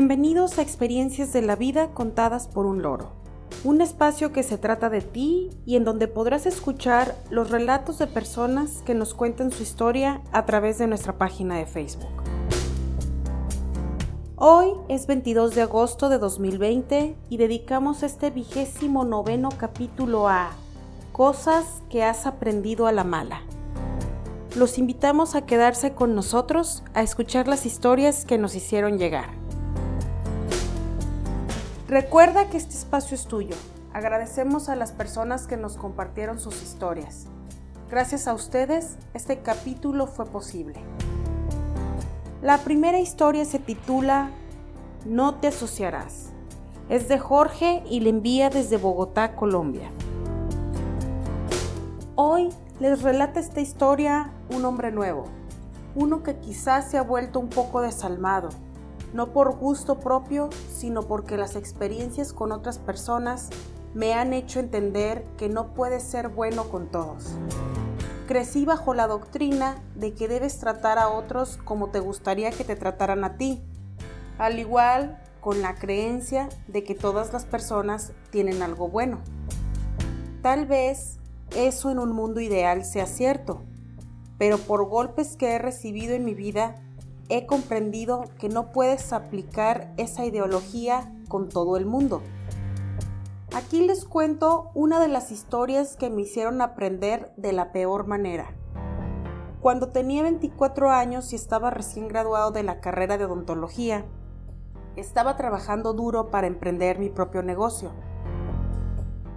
Bienvenidos 0.00 0.58
a 0.58 0.62
Experiencias 0.62 1.32
de 1.32 1.42
la 1.42 1.56
Vida 1.56 1.88
contadas 1.88 2.46
por 2.46 2.66
un 2.66 2.82
loro, 2.82 3.10
un 3.64 3.80
espacio 3.80 4.32
que 4.32 4.44
se 4.44 4.56
trata 4.56 4.90
de 4.90 5.00
ti 5.00 5.50
y 5.66 5.74
en 5.74 5.82
donde 5.82 6.06
podrás 6.06 6.46
escuchar 6.46 7.16
los 7.30 7.50
relatos 7.50 7.98
de 7.98 8.06
personas 8.06 8.80
que 8.86 8.94
nos 8.94 9.12
cuentan 9.12 9.50
su 9.50 9.64
historia 9.64 10.20
a 10.30 10.46
través 10.46 10.78
de 10.78 10.86
nuestra 10.86 11.18
página 11.18 11.56
de 11.56 11.66
Facebook. 11.66 12.12
Hoy 14.36 14.68
es 14.88 15.08
22 15.08 15.56
de 15.56 15.62
agosto 15.62 16.08
de 16.08 16.18
2020 16.18 17.16
y 17.28 17.36
dedicamos 17.36 18.04
este 18.04 18.30
vigésimo 18.30 19.04
noveno 19.04 19.48
capítulo 19.48 20.28
a 20.28 20.52
Cosas 21.10 21.82
que 21.90 22.04
has 22.04 22.24
aprendido 22.24 22.86
a 22.86 22.92
la 22.92 23.02
mala. 23.02 23.42
Los 24.54 24.78
invitamos 24.78 25.34
a 25.34 25.44
quedarse 25.44 25.94
con 25.94 26.14
nosotros 26.14 26.84
a 26.94 27.02
escuchar 27.02 27.48
las 27.48 27.66
historias 27.66 28.24
que 28.24 28.38
nos 28.38 28.54
hicieron 28.54 28.96
llegar. 28.96 29.47
Recuerda 31.88 32.50
que 32.50 32.58
este 32.58 32.74
espacio 32.74 33.14
es 33.14 33.24
tuyo. 33.24 33.56
Agradecemos 33.94 34.68
a 34.68 34.76
las 34.76 34.92
personas 34.92 35.46
que 35.46 35.56
nos 35.56 35.78
compartieron 35.78 36.38
sus 36.38 36.62
historias. 36.62 37.24
Gracias 37.88 38.28
a 38.28 38.34
ustedes, 38.34 38.98
este 39.14 39.38
capítulo 39.38 40.06
fue 40.06 40.26
posible. 40.26 40.74
La 42.42 42.58
primera 42.58 42.98
historia 42.98 43.46
se 43.46 43.58
titula 43.58 44.28
No 45.06 45.36
te 45.36 45.46
asociarás. 45.46 46.26
Es 46.90 47.08
de 47.08 47.18
Jorge 47.18 47.82
y 47.88 48.00
le 48.00 48.10
envía 48.10 48.50
desde 48.50 48.76
Bogotá, 48.76 49.34
Colombia. 49.34 49.90
Hoy 52.16 52.50
les 52.80 53.00
relata 53.00 53.40
esta 53.40 53.62
historia 53.62 54.30
un 54.54 54.66
hombre 54.66 54.92
nuevo, 54.92 55.24
uno 55.94 56.22
que 56.22 56.36
quizás 56.36 56.90
se 56.90 56.98
ha 56.98 57.02
vuelto 57.02 57.40
un 57.40 57.48
poco 57.48 57.80
desalmado, 57.80 58.50
no 59.12 59.32
por 59.32 59.56
gusto 59.56 60.00
propio, 60.00 60.50
sino 60.72 61.02
porque 61.02 61.36
las 61.36 61.56
experiencias 61.56 62.32
con 62.32 62.52
otras 62.52 62.78
personas 62.78 63.50
me 63.94 64.14
han 64.14 64.32
hecho 64.32 64.60
entender 64.60 65.24
que 65.36 65.48
no 65.48 65.74
puedes 65.74 66.02
ser 66.02 66.28
bueno 66.28 66.68
con 66.68 66.88
todos. 66.88 67.24
Crecí 68.26 68.64
bajo 68.64 68.92
la 68.92 69.06
doctrina 69.06 69.82
de 69.94 70.12
que 70.12 70.28
debes 70.28 70.58
tratar 70.58 70.98
a 70.98 71.08
otros 71.08 71.58
como 71.64 71.88
te 71.88 72.00
gustaría 72.00 72.50
que 72.50 72.64
te 72.64 72.76
trataran 72.76 73.24
a 73.24 73.36
ti, 73.36 73.62
al 74.36 74.58
igual 74.58 75.18
con 75.40 75.62
la 75.62 75.76
creencia 75.76 76.48
de 76.66 76.84
que 76.84 76.94
todas 76.94 77.32
las 77.32 77.46
personas 77.46 78.12
tienen 78.30 78.62
algo 78.62 78.88
bueno. 78.88 79.20
Tal 80.42 80.66
vez 80.66 81.18
eso 81.56 81.90
en 81.90 81.98
un 81.98 82.12
mundo 82.12 82.40
ideal 82.40 82.84
sea 82.84 83.06
cierto, 83.06 83.62
pero 84.36 84.58
por 84.58 84.86
golpes 84.86 85.36
que 85.36 85.54
he 85.54 85.58
recibido 85.58 86.14
en 86.14 86.24
mi 86.24 86.34
vida 86.34 86.76
he 87.28 87.46
comprendido 87.46 88.24
que 88.38 88.48
no 88.48 88.72
puedes 88.72 89.12
aplicar 89.12 89.92
esa 89.96 90.24
ideología 90.24 91.12
con 91.28 91.48
todo 91.48 91.76
el 91.76 91.84
mundo. 91.84 92.22
Aquí 93.54 93.86
les 93.86 94.04
cuento 94.04 94.70
una 94.74 95.00
de 95.00 95.08
las 95.08 95.30
historias 95.30 95.96
que 95.96 96.10
me 96.10 96.22
hicieron 96.22 96.60
aprender 96.60 97.32
de 97.36 97.52
la 97.52 97.72
peor 97.72 98.06
manera. 98.06 98.54
Cuando 99.60 99.88
tenía 99.88 100.22
24 100.22 100.90
años 100.90 101.32
y 101.32 101.36
estaba 101.36 101.70
recién 101.70 102.08
graduado 102.08 102.50
de 102.50 102.62
la 102.62 102.80
carrera 102.80 103.18
de 103.18 103.24
odontología, 103.24 104.04
estaba 104.96 105.36
trabajando 105.36 105.92
duro 105.92 106.30
para 106.30 106.46
emprender 106.46 106.98
mi 106.98 107.10
propio 107.10 107.42
negocio. 107.42 107.90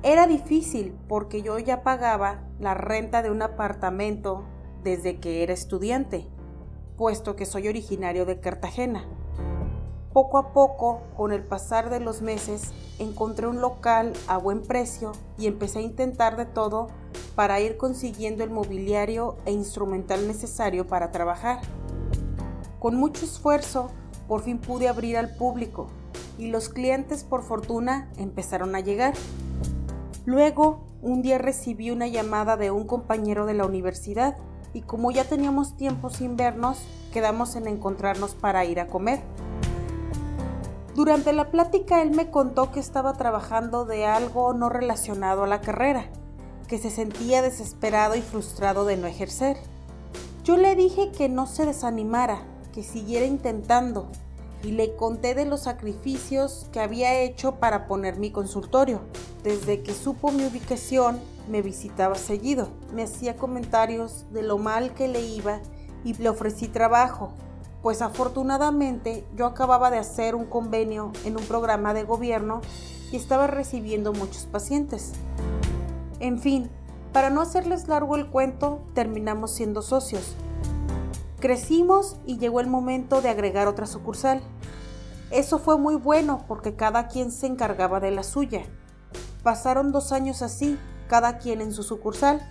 Era 0.03 0.27
difícil 0.27 0.95
porque 1.07 1.41
yo 1.41 1.59
ya 1.59 1.83
pagaba 1.83 2.43
la 2.59 2.73
renta 2.73 3.21
de 3.21 3.31
un 3.31 3.41
apartamento 3.41 4.43
desde 4.83 5.19
que 5.19 5.43
era 5.43 5.53
estudiante 5.53 6.27
puesto 7.01 7.35
que 7.35 7.47
soy 7.47 7.67
originario 7.67 8.27
de 8.27 8.39
Cartagena. 8.39 9.03
Poco 10.13 10.37
a 10.37 10.53
poco, 10.53 11.01
con 11.17 11.31
el 11.31 11.41
pasar 11.41 11.89
de 11.89 11.99
los 11.99 12.21
meses, 12.21 12.73
encontré 12.99 13.47
un 13.47 13.59
local 13.59 14.13
a 14.27 14.37
buen 14.37 14.61
precio 14.61 15.11
y 15.35 15.47
empecé 15.47 15.79
a 15.79 15.81
intentar 15.81 16.37
de 16.37 16.45
todo 16.45 16.89
para 17.33 17.59
ir 17.59 17.75
consiguiendo 17.75 18.43
el 18.43 18.51
mobiliario 18.51 19.37
e 19.45 19.51
instrumental 19.51 20.27
necesario 20.27 20.85
para 20.85 21.09
trabajar. 21.09 21.61
Con 22.77 22.97
mucho 22.97 23.25
esfuerzo, 23.25 23.89
por 24.27 24.43
fin 24.43 24.59
pude 24.59 24.87
abrir 24.87 25.17
al 25.17 25.35
público 25.37 25.87
y 26.37 26.51
los 26.51 26.69
clientes, 26.69 27.23
por 27.23 27.41
fortuna, 27.41 28.11
empezaron 28.17 28.75
a 28.75 28.79
llegar. 28.79 29.15
Luego, 30.25 30.83
un 31.01 31.23
día 31.23 31.39
recibí 31.39 31.89
una 31.89 32.05
llamada 32.05 32.57
de 32.57 32.69
un 32.69 32.85
compañero 32.85 33.47
de 33.47 33.55
la 33.55 33.65
universidad 33.65 34.37
y 34.73 34.81
como 34.81 35.11
ya 35.11 35.25
teníamos 35.25 35.75
tiempo 35.75 36.09
sin 36.09 36.37
vernos, 36.37 36.79
quedamos 37.13 37.55
en 37.55 37.67
encontrarnos 37.67 38.35
para 38.35 38.65
ir 38.65 38.79
a 38.79 38.87
comer. 38.87 39.21
Durante 40.95 41.33
la 41.33 41.51
plática 41.51 42.01
él 42.01 42.11
me 42.11 42.29
contó 42.29 42.71
que 42.71 42.79
estaba 42.79 43.13
trabajando 43.13 43.85
de 43.85 44.05
algo 44.05 44.53
no 44.53 44.69
relacionado 44.69 45.43
a 45.43 45.47
la 45.47 45.61
carrera, 45.61 46.05
que 46.67 46.77
se 46.77 46.89
sentía 46.89 47.41
desesperado 47.41 48.15
y 48.15 48.21
frustrado 48.21 48.85
de 48.85 48.97
no 48.97 49.07
ejercer. 49.07 49.57
Yo 50.43 50.57
le 50.57 50.75
dije 50.75 51.11
que 51.11 51.29
no 51.29 51.47
se 51.47 51.65
desanimara, 51.65 52.41
que 52.73 52.83
siguiera 52.83 53.25
intentando, 53.25 54.09
y 54.63 54.71
le 54.71 54.95
conté 54.95 55.35
de 55.35 55.45
los 55.45 55.61
sacrificios 55.61 56.67
que 56.71 56.79
había 56.79 57.19
hecho 57.19 57.55
para 57.55 57.87
poner 57.87 58.17
mi 58.17 58.31
consultorio. 58.31 59.01
Desde 59.43 59.81
que 59.81 59.93
supo 59.93 60.31
mi 60.31 60.45
ubicación, 60.45 61.19
me 61.49 61.61
visitaba 61.61 62.15
seguido, 62.15 62.69
me 62.93 63.03
hacía 63.03 63.35
comentarios 63.35 64.25
de 64.31 64.43
lo 64.43 64.57
mal 64.57 64.93
que 64.93 65.07
le 65.07 65.21
iba 65.21 65.59
y 66.03 66.13
le 66.13 66.29
ofrecí 66.29 66.67
trabajo, 66.67 67.33
pues 67.81 68.01
afortunadamente 68.01 69.25
yo 69.35 69.45
acababa 69.45 69.89
de 69.89 69.97
hacer 69.97 70.35
un 70.35 70.45
convenio 70.45 71.11
en 71.25 71.37
un 71.37 71.43
programa 71.43 71.93
de 71.93 72.03
gobierno 72.03 72.61
y 73.11 73.15
estaba 73.15 73.47
recibiendo 73.47 74.13
muchos 74.13 74.45
pacientes. 74.45 75.13
En 76.19 76.39
fin, 76.39 76.69
para 77.11 77.29
no 77.29 77.41
hacerles 77.41 77.87
largo 77.87 78.15
el 78.15 78.27
cuento, 78.27 78.79
terminamos 78.93 79.51
siendo 79.51 79.81
socios. 79.81 80.35
Crecimos 81.41 82.17
y 82.27 82.37
llegó 82.37 82.59
el 82.59 82.67
momento 82.67 83.19
de 83.23 83.29
agregar 83.29 83.67
otra 83.67 83.87
sucursal. 83.87 84.43
Eso 85.31 85.57
fue 85.57 85.75
muy 85.75 85.95
bueno 85.95 86.45
porque 86.47 86.75
cada 86.75 87.07
quien 87.07 87.31
se 87.31 87.47
encargaba 87.47 87.99
de 87.99 88.11
la 88.11 88.21
suya. 88.21 88.61
Pasaron 89.41 89.91
dos 89.91 90.11
años 90.11 90.43
así, 90.43 90.77
cada 91.07 91.39
quien 91.39 91.61
en 91.61 91.73
su 91.73 91.81
sucursal, 91.81 92.41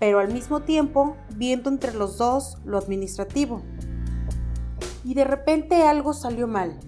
pero 0.00 0.20
al 0.20 0.32
mismo 0.32 0.60
tiempo 0.60 1.16
viendo 1.36 1.68
entre 1.68 1.92
los 1.92 2.16
dos 2.16 2.56
lo 2.64 2.78
administrativo. 2.78 3.60
Y 5.04 5.12
de 5.12 5.24
repente 5.24 5.82
algo 5.82 6.14
salió 6.14 6.48
mal, 6.48 6.80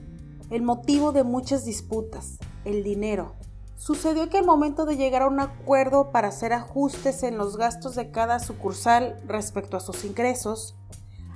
el 0.49 0.63
motivo 0.63 1.13
de 1.13 1.23
muchas 1.23 1.67
disputas, 1.67 2.39
el 2.65 2.83
dinero. 2.83 3.35
Sucedió 3.77 4.31
que 4.31 4.39
al 4.39 4.47
momento 4.47 4.87
de 4.87 4.97
llegar 4.97 5.21
a 5.21 5.29
un 5.29 5.41
acuerdo 5.41 6.13
para 6.13 6.29
hacer 6.29 6.55
ajustes 6.55 7.23
en 7.25 7.37
los 7.37 7.59
gastos 7.59 7.95
de 7.95 8.11
cada 8.11 8.39
sucursal 8.39 9.21
respecto 9.27 9.77
a 9.77 9.81
sus 9.81 10.05
ingresos, 10.07 10.77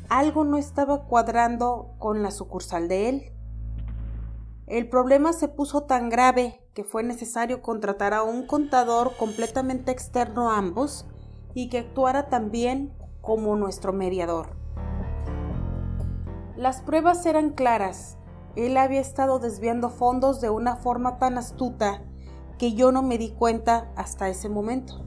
algo 0.09 0.45
no 0.45 0.57
estaba 0.57 1.05
cuadrando 1.05 1.95
con 1.99 2.23
la 2.23 2.31
sucursal 2.31 2.89
de 2.89 3.09
él. 3.09 3.33
El 4.67 4.89
problema 4.89 5.33
se 5.33 5.49
puso 5.49 5.83
tan 5.83 6.09
grave 6.09 6.67
que 6.73 6.85
fue 6.85 7.03
necesario 7.03 7.63
contratar 7.63 8.15
a 8.15 8.23
un 8.23 8.47
contador 8.47 9.17
completamente 9.17 9.93
externo 9.93 10.51
a 10.51 10.59
ambos 10.59 11.07
y 11.55 11.69
que 11.69 11.79
actuara 11.79 12.29
también 12.29 12.97
como 13.21 13.57
nuestro 13.57 13.93
mediador. 13.93 14.57
Las 16.57 16.81
pruebas 16.81 17.27
eran 17.27 17.51
claras. 17.51 18.17
Él 18.57 18.77
había 18.77 19.01
estado 19.01 19.39
desviando 19.39 19.91
fondos 19.91 20.41
de 20.41 20.51
una 20.51 20.77
forma 20.77 21.19
tan 21.19 21.37
astuta 21.37 22.03
que 22.59 22.75
yo 22.75 22.93
no 22.93 23.03
me 23.03 23.19
di 23.19 23.31
cuenta 23.31 23.93
hasta 23.97 24.29
ese 24.29 24.49
momento. 24.49 25.05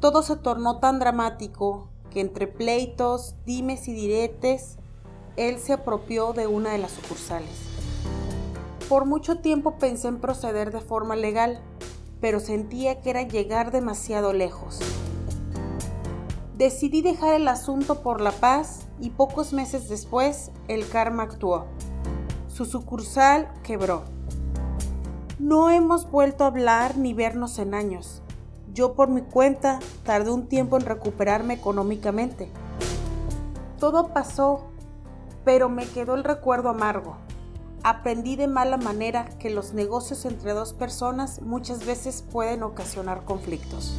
Todo 0.00 0.22
se 0.22 0.36
tornó 0.36 0.80
tan 0.80 0.98
dramático 0.98 1.91
que 2.12 2.20
entre 2.20 2.46
pleitos, 2.46 3.34
dimes 3.46 3.88
y 3.88 3.94
diretes, 3.94 4.76
él 5.36 5.58
se 5.58 5.72
apropió 5.72 6.32
de 6.32 6.46
una 6.46 6.72
de 6.72 6.78
las 6.78 6.92
sucursales. 6.92 7.50
Por 8.88 9.06
mucho 9.06 9.38
tiempo 9.38 9.78
pensé 9.78 10.08
en 10.08 10.20
proceder 10.20 10.72
de 10.72 10.80
forma 10.80 11.16
legal, 11.16 11.60
pero 12.20 12.40
sentía 12.40 13.00
que 13.00 13.10
era 13.10 13.22
llegar 13.22 13.72
demasiado 13.72 14.32
lejos. 14.32 14.80
Decidí 16.56 17.02
dejar 17.02 17.34
el 17.34 17.48
asunto 17.48 18.02
por 18.02 18.20
la 18.20 18.32
paz 18.32 18.86
y 19.00 19.10
pocos 19.10 19.52
meses 19.52 19.88
después 19.88 20.50
el 20.68 20.88
karma 20.88 21.24
actuó. 21.24 21.66
Su 22.46 22.66
sucursal 22.66 23.52
quebró. 23.62 24.04
No 25.38 25.70
hemos 25.70 26.08
vuelto 26.10 26.44
a 26.44 26.48
hablar 26.48 26.98
ni 26.98 27.14
vernos 27.14 27.58
en 27.58 27.74
años. 27.74 28.21
Yo 28.72 28.94
por 28.94 29.08
mi 29.08 29.20
cuenta 29.20 29.80
tardé 30.02 30.30
un 30.30 30.46
tiempo 30.46 30.76
en 30.76 30.86
recuperarme 30.86 31.54
económicamente. 31.54 32.48
Todo 33.78 34.08
pasó, 34.14 34.70
pero 35.44 35.68
me 35.68 35.86
quedó 35.86 36.14
el 36.14 36.24
recuerdo 36.24 36.70
amargo. 36.70 37.16
Aprendí 37.84 38.36
de 38.36 38.46
mala 38.46 38.78
manera 38.78 39.28
que 39.38 39.50
los 39.50 39.74
negocios 39.74 40.24
entre 40.24 40.52
dos 40.52 40.72
personas 40.72 41.42
muchas 41.42 41.84
veces 41.84 42.22
pueden 42.22 42.62
ocasionar 42.62 43.24
conflictos. 43.24 43.94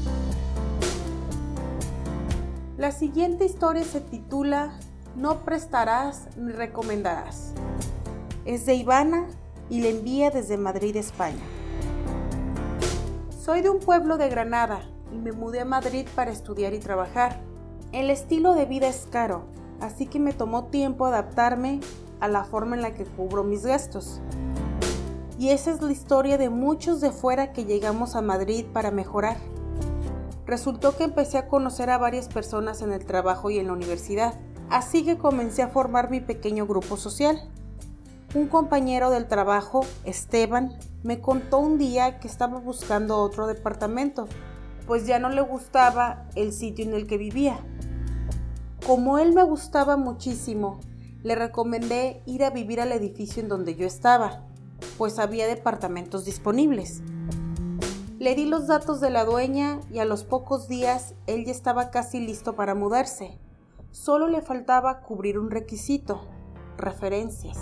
La 2.78 2.92
siguiente 2.92 3.46
historia 3.46 3.84
se 3.84 4.02
titula 4.02 4.80
No 5.16 5.42
prestarás 5.42 6.30
ni 6.36 6.52
recomendarás. 6.52 7.54
es 8.46 8.66
de 8.66 8.74
Ivana 8.74 9.28
y 9.70 9.82
le 9.82 9.90
envía 9.92 10.32
desde 10.32 10.58
Madrid, 10.58 10.96
España. 10.96 11.44
Soy 13.44 13.60
de 13.60 13.70
un 13.70 13.80
pueblo 13.80 14.18
de 14.18 14.30
Granada 14.30 14.80
y 15.12 15.18
me 15.18 15.34
mudé 15.34 15.60
a 15.60 15.66
Madrid 15.66 16.08
para 16.16 16.32
estudiar 16.32 16.74
y 16.74 16.80
trabajar. 16.80 17.42
El 17.92 18.10
estilo 18.10 18.54
de 18.54 18.64
vida 18.64 18.88
es 18.88 19.06
caro, 19.12 19.44
así 19.82 20.06
que 20.06 20.18
me 20.18 20.32
tomó 20.32 20.68
tiempo 20.68 21.06
adaptarme 21.06 21.82
a 22.22 22.30
la 22.30 22.46
forma 22.46 22.78
en 22.78 22.82
la 22.82 22.94
que 22.94 23.04
cubro 23.04 23.44
mis 23.44 23.66
gastos. 23.66 24.22
Y 25.38 25.50
esa 25.50 25.72
es 25.72 25.82
la 25.82 25.92
historia 25.92 26.38
de 26.38 26.50
muchos 26.50 27.02
de 27.02 27.12
fuera 27.12 27.52
que 27.52 27.66
llegamos 27.66 28.16
a 28.16 28.22
Madrid 28.22 28.66
para 28.72 28.92
mejorar. 28.92 29.36
Resultó 30.46 30.96
que 30.96 31.04
empecé 31.04 31.38
a 31.38 31.50
conocer 31.50 31.90
a 31.90 31.98
varias 31.98 32.30
personas 32.30 32.82
en 32.82 32.94
el 32.94 33.04
trabajo 33.06 33.50
y 33.50 33.60
en 33.60 33.68
la 33.68 33.74
universidad, 33.74 34.40
así 34.70 35.04
que 35.04 35.18
comencé 35.18 35.64
a 35.64 35.68
formar 35.68 36.10
mi 36.10 36.22
pequeño 36.22 36.66
grupo 36.66 36.96
social. 36.96 37.42
Un 38.36 38.48
compañero 38.48 39.12
del 39.12 39.28
trabajo, 39.28 39.86
Esteban, 40.06 40.74
me 41.04 41.22
contó 41.22 41.60
un 41.60 41.78
día 41.78 42.20
que 42.20 42.28
estaba 42.28 42.58
buscando 42.58 43.20
otro 43.20 43.46
departamento, 43.46 44.28
pues 44.88 45.06
ya 45.06 45.20
no 45.20 45.30
le 45.30 45.42
gustaba 45.42 46.26
el 46.34 46.52
sitio 46.52 46.84
en 46.84 46.96
el 46.96 47.06
que 47.06 47.20
vivía. 47.20 47.60
Como 48.88 49.20
él 49.20 49.34
me 49.34 49.44
gustaba 49.44 49.98
muchísimo, 49.98 50.80
le 51.22 51.36
recomendé 51.36 52.24
ir 52.26 52.44
a 52.44 52.50
vivir 52.50 52.82
al 52.82 52.92
edificio 52.92 53.44
en 53.44 53.50
donde 53.50 53.76
yo 53.76 53.86
estaba, 53.86 54.42
pues 54.98 55.20
había 55.20 55.46
departamentos 55.46 56.26
disponibles. 56.26 57.04
Le 58.18 58.34
di 58.34 58.46
los 58.46 58.66
datos 58.66 59.00
de 59.00 59.12
la 59.12 59.26
dueña 59.26 59.80
y 59.92 60.00
a 60.00 60.06
los 60.06 60.24
pocos 60.24 60.68
días 60.68 61.14
él 61.28 61.46
ya 61.46 61.52
estaba 61.52 61.92
casi 61.92 62.20
listo 62.20 62.56
para 62.56 62.74
mudarse. 62.74 63.38
Solo 63.92 64.28
le 64.28 64.42
faltaba 64.42 65.02
cubrir 65.02 65.38
un 65.38 65.52
requisito, 65.52 66.26
referencias. 66.78 67.60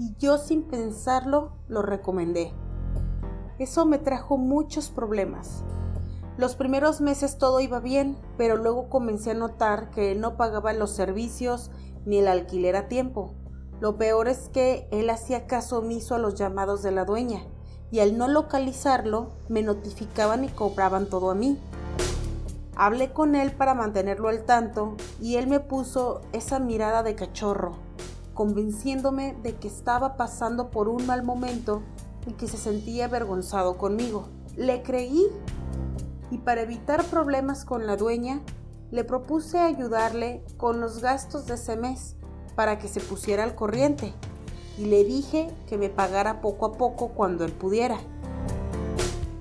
Y 0.00 0.14
yo 0.18 0.38
sin 0.38 0.62
pensarlo 0.62 1.52
lo 1.68 1.82
recomendé. 1.82 2.54
Eso 3.58 3.84
me 3.84 3.98
trajo 3.98 4.38
muchos 4.38 4.88
problemas. 4.88 5.62
Los 6.38 6.54
primeros 6.54 7.02
meses 7.02 7.36
todo 7.36 7.60
iba 7.60 7.80
bien, 7.80 8.16
pero 8.38 8.56
luego 8.56 8.88
comencé 8.88 9.32
a 9.32 9.34
notar 9.34 9.90
que 9.90 10.14
no 10.14 10.38
pagaba 10.38 10.72
los 10.72 10.92
servicios 10.92 11.70
ni 12.06 12.16
el 12.16 12.28
alquiler 12.28 12.76
a 12.76 12.88
tiempo. 12.88 13.34
Lo 13.78 13.98
peor 13.98 14.28
es 14.28 14.48
que 14.48 14.88
él 14.90 15.10
hacía 15.10 15.46
caso 15.46 15.80
omiso 15.80 16.14
a 16.14 16.18
los 16.18 16.34
llamados 16.34 16.82
de 16.82 16.92
la 16.92 17.04
dueña 17.04 17.42
y 17.90 18.00
al 18.00 18.16
no 18.16 18.26
localizarlo 18.26 19.32
me 19.50 19.62
notificaban 19.62 20.44
y 20.44 20.48
cobraban 20.48 21.10
todo 21.10 21.30
a 21.30 21.34
mí. 21.34 21.58
Hablé 22.74 23.12
con 23.12 23.34
él 23.34 23.52
para 23.52 23.74
mantenerlo 23.74 24.30
al 24.30 24.46
tanto 24.46 24.96
y 25.20 25.36
él 25.36 25.46
me 25.46 25.60
puso 25.60 26.22
esa 26.32 26.58
mirada 26.58 27.02
de 27.02 27.14
cachorro, 27.16 27.76
convenciéndome 28.40 29.36
de 29.42 29.56
que 29.56 29.68
estaba 29.68 30.16
pasando 30.16 30.70
por 30.70 30.88
un 30.88 31.06
mal 31.06 31.22
momento 31.22 31.82
y 32.26 32.32
que 32.32 32.48
se 32.48 32.56
sentía 32.56 33.04
avergonzado 33.04 33.76
conmigo. 33.76 34.30
Le 34.56 34.82
creí 34.82 35.26
y 36.30 36.38
para 36.38 36.62
evitar 36.62 37.04
problemas 37.04 37.66
con 37.66 37.86
la 37.86 37.98
dueña, 37.98 38.40
le 38.90 39.04
propuse 39.04 39.58
ayudarle 39.58 40.42
con 40.56 40.80
los 40.80 41.02
gastos 41.02 41.44
de 41.44 41.56
ese 41.56 41.76
mes 41.76 42.16
para 42.56 42.78
que 42.78 42.88
se 42.88 43.00
pusiera 43.00 43.44
al 43.44 43.54
corriente 43.54 44.14
y 44.78 44.86
le 44.86 45.04
dije 45.04 45.52
que 45.68 45.76
me 45.76 45.90
pagara 45.90 46.40
poco 46.40 46.64
a 46.64 46.72
poco 46.72 47.08
cuando 47.08 47.44
él 47.44 47.52
pudiera. 47.52 47.98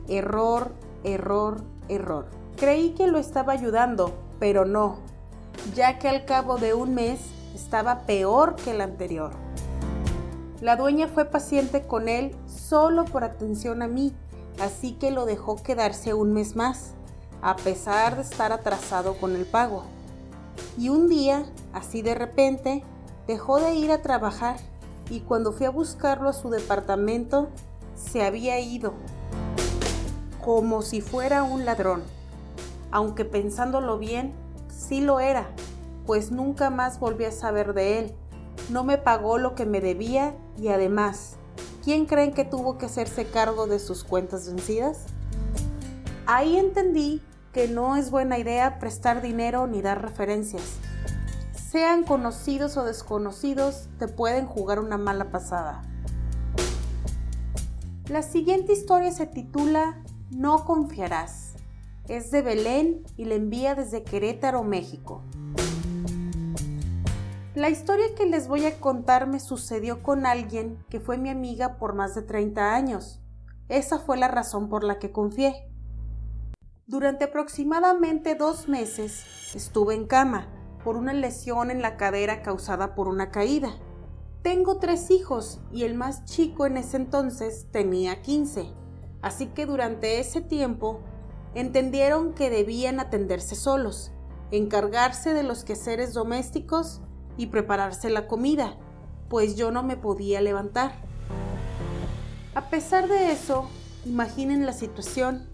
Error, 0.10 0.74
error, 1.06 1.64
error. 1.88 2.26
Creí 2.58 2.90
que 2.96 3.08
lo 3.08 3.18
estaba 3.18 3.54
ayudando, 3.54 4.14
pero 4.40 4.66
no, 4.66 4.98
ya 5.74 6.00
que 6.00 6.10
al 6.10 6.26
cabo 6.26 6.58
de 6.58 6.74
un 6.74 6.96
mes 6.96 7.39
estaba 7.70 8.00
peor 8.08 8.56
que 8.56 8.72
el 8.72 8.82
anterior. 8.82 9.30
La 10.60 10.76
dueña 10.76 11.08
fue 11.08 11.26
paciente 11.26 11.86
con 11.86 12.10
él 12.10 12.36
solo 12.48 13.06
por 13.06 13.24
atención 13.24 13.84
a 13.84 13.88
mí, 13.88 14.12
así 14.60 14.94
que 14.94 15.12
lo 15.12 15.28
dejó 15.28 15.56
quedarse 15.62 16.16
un 16.16 16.34
mes 16.34 16.56
más, 16.56 16.96
a 17.44 17.56
pesar 17.58 18.16
de 18.16 18.24
estar 18.24 18.52
atrasado 18.52 19.14
con 19.18 19.36
el 19.36 19.46
pago. 19.46 19.84
Y 20.80 20.90
un 20.90 21.10
día, 21.10 21.46
así 21.72 22.02
de 22.02 22.16
repente, 22.16 22.84
dejó 23.28 23.60
de 23.60 23.76
ir 23.76 23.92
a 23.92 24.02
trabajar 24.02 24.56
y 25.12 25.20
cuando 25.20 25.52
fui 25.52 25.68
a 25.68 25.70
buscarlo 25.70 26.30
a 26.30 26.34
su 26.34 26.50
departamento, 26.50 27.50
se 27.94 28.24
había 28.24 28.60
ido, 28.60 28.94
como 30.44 30.82
si 30.82 31.02
fuera 31.02 31.44
un 31.44 31.66
ladrón. 31.66 32.02
Aunque 32.90 33.26
pensándolo 33.26 34.00
bien, 34.00 34.34
sí 34.76 35.02
lo 35.02 35.20
era, 35.20 35.52
pues 36.10 36.32
nunca 36.32 36.72
más 36.72 37.00
volví 37.00 37.26
a 37.26 37.32
saber 37.32 37.76
de 37.76 38.00
él. 38.00 38.16
No 38.72 38.84
me 38.84 38.98
pagó 38.98 39.38
lo 39.38 39.54
que 39.54 39.68
me 39.68 39.80
debía 39.80 40.34
y 40.58 40.70
además, 40.70 41.36
¿quién 41.84 42.08
creen 42.08 42.34
que 42.34 42.46
tuvo 42.46 42.80
que 42.80 42.88
hacerse 42.88 43.28
cargo 43.28 43.68
de 43.68 43.78
sus 43.78 44.04
cuentas 44.04 44.48
vencidas? 44.48 45.06
Ahí 46.26 46.58
entendí 46.58 47.22
que 47.54 47.68
no 47.68 47.96
es 47.96 48.10
buena 48.10 48.40
idea 48.40 48.80
prestar 48.80 49.22
dinero 49.22 49.68
ni 49.68 49.84
dar 49.84 50.02
referencias 50.02 50.80
sean 51.70 52.04
conocidos 52.04 52.78
o 52.78 52.84
desconocidos, 52.84 53.90
te 54.00 54.08
pueden 54.08 54.48
jugar 54.48 54.80
una 54.80 54.98
mala 54.98 55.30
pasada. 55.30 55.84
La 58.08 58.24
siguiente 58.24 58.74
historia 58.74 59.12
se 59.12 59.28
titula 59.28 60.02
No 60.32 60.66
confiarás. 60.66 61.54
Es 62.08 62.32
de 62.32 62.42
Belén 62.42 63.04
y 63.18 63.26
la 63.26 63.36
envía 63.36 63.76
desde 63.76 64.04
Querétaro, 64.04 64.64
México. 64.64 65.22
La 67.56 67.72
historia 67.72 68.14
que 68.16 68.28
les 68.28 68.48
voy 68.48 68.68
a 68.68 68.80
contar 68.80 69.26
me 69.26 69.40
sucedió 69.40 70.04
con 70.04 70.28
alguien 70.28 70.86
que 70.88 71.00
fue 71.00 71.18
mi 71.18 71.30
amiga 71.30 71.80
por 71.80 71.96
más 71.96 72.14
de 72.14 72.22
30 72.22 72.76
años. 72.76 73.22
Esa 73.70 73.98
fue 73.98 74.18
la 74.18 74.28
razón 74.28 74.70
por 74.70 74.84
la 74.84 75.00
que 75.00 75.12
confié. 75.12 75.68
Durante 76.86 77.26
aproximadamente 77.26 78.36
dos 78.36 78.68
meses 78.68 79.56
estuve 79.56 79.96
en 79.96 80.06
cama 80.06 80.48
por 80.84 80.96
una 80.96 81.12
lesión 81.12 81.72
en 81.72 81.82
la 81.82 81.98
cadera 81.98 82.44
causada 82.44 82.94
por 82.94 83.08
una 83.08 83.32
caída. 83.32 83.72
Tengo 84.44 84.78
tres 84.78 85.10
hijos 85.10 85.60
y 85.72 85.86
el 85.86 85.96
más 85.96 86.26
chico 86.26 86.68
en 86.68 86.78
ese 86.78 86.98
entonces 86.98 87.66
tenía 87.72 88.22
15, 88.22 88.72
así 89.24 89.48
que 89.48 89.66
durante 89.66 90.20
ese 90.20 90.42
tiempo 90.42 91.00
entendieron 91.56 92.34
que 92.36 92.52
debían 92.52 93.00
atenderse 93.00 93.56
solos, 93.56 94.12
encargarse 94.52 95.34
de 95.34 95.42
los 95.42 95.64
quehaceres 95.64 96.14
domésticos 96.14 97.02
y 97.40 97.48
prepararse 97.48 98.10
la 98.10 98.28
comida, 98.28 98.76
pues 99.30 99.56
yo 99.56 99.72
no 99.72 99.82
me 99.82 99.96
podía 99.96 100.42
levantar. 100.42 100.92
A 102.54 102.70
pesar 102.70 103.08
de 103.08 103.32
eso, 103.32 103.70
imaginen 104.06 104.66
la 104.66 104.74
situación, 104.74 105.50